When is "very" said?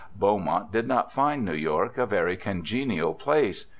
2.07-2.35